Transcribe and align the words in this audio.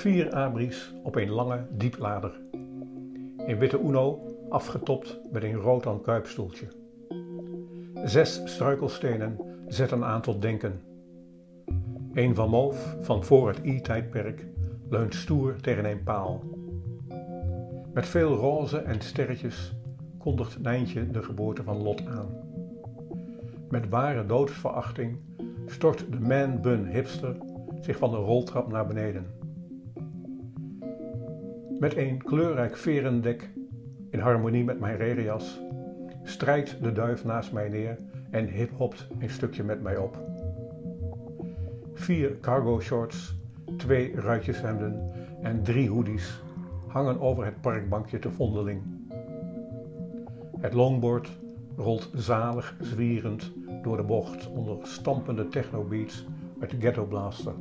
Vier 0.00 0.30
abris 0.32 0.94
op 1.02 1.14
een 1.14 1.30
lange 1.30 1.66
dieplader. 1.70 2.40
Een 3.36 3.58
witte 3.58 3.80
Uno 3.80 4.20
afgetopt 4.48 5.20
met 5.32 5.42
een 5.42 5.54
rood 5.54 5.86
aan 5.86 6.00
kuipstoeltje. 6.00 6.68
Zes 8.04 8.42
struikelstenen 8.44 9.38
zetten 9.66 10.04
aan 10.04 10.20
tot 10.20 10.42
denken. 10.42 10.80
Een 12.12 12.34
van 12.34 12.48
Moof 12.50 12.96
van 13.00 13.24
voor 13.24 13.48
het 13.48 13.58
I-tijdperk 13.64 14.46
leunt 14.88 15.14
stoer 15.14 15.56
tegen 15.60 15.84
een 15.84 16.02
paal. 16.02 16.44
Met 17.92 18.06
veel 18.06 18.34
roze 18.34 18.78
en 18.78 19.00
sterretjes 19.00 19.76
kondigt 20.18 20.62
Nijntje 20.62 21.10
de 21.10 21.22
geboorte 21.22 21.62
van 21.62 21.82
Lot 21.82 22.06
aan. 22.06 22.28
Met 23.68 23.88
ware 23.88 24.26
doodsverachting 24.26 25.18
stort 25.66 26.06
de 26.10 26.20
man-bun 26.20 26.86
hipster 26.86 27.36
zich 27.80 27.98
van 27.98 28.10
de 28.10 28.16
roltrap 28.16 28.72
naar 28.72 28.86
beneden. 28.86 29.40
Met 31.80 31.96
een 31.96 32.22
kleurrijk 32.22 32.76
verendek, 32.76 33.50
in 34.10 34.18
harmonie 34.18 34.64
met 34.64 34.80
mijn 34.80 34.96
regenjas, 34.96 35.60
strijdt 36.22 36.82
de 36.82 36.92
duif 36.92 37.24
naast 37.24 37.52
mij 37.52 37.68
neer 37.68 37.98
en 38.30 38.48
hiphopt 38.48 39.06
een 39.18 39.30
stukje 39.30 39.64
met 39.64 39.82
mij 39.82 39.96
op. 39.96 40.18
Vier 41.94 42.38
cargo 42.40 42.80
shorts, 42.80 43.34
twee 43.76 44.14
ruitjeshemden 44.14 45.12
en 45.42 45.62
drie 45.62 45.90
hoodies 45.90 46.42
hangen 46.86 47.20
over 47.20 47.44
het 47.44 47.60
parkbankje 47.60 48.18
te 48.18 48.30
Vondeling. 48.30 48.82
Het 50.58 50.72
longboard 50.72 51.30
rolt 51.76 52.10
zalig 52.14 52.76
zwierend 52.80 53.52
door 53.82 53.96
de 53.96 54.02
bocht 54.02 54.50
onder 54.50 54.78
stampende 54.82 55.48
technobeats 55.48 56.26
uit 56.60 56.70
de 56.70 56.76
Ghetto 56.80 57.04
Blaster. 57.04 57.54